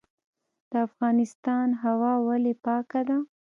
[0.69, 3.17] د افغانستان هوا ولې پاکه ده؟